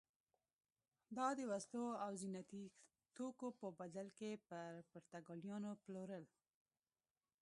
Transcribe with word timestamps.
دا 1.17 1.27
د 1.37 1.39
وسلو 1.51 1.87
او 2.05 2.11
زینتي 2.21 2.63
توکو 3.15 3.47
په 3.59 3.67
بدل 3.79 4.07
کې 4.17 4.29
پر 4.47 4.71
پرتګالیانو 4.91 5.71
پلورل. 5.83 6.25